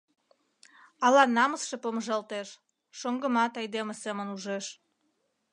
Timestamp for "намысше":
1.35-1.77